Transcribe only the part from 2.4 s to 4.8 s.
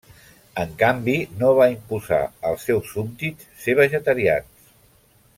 als seus súbdits ser vegetarians.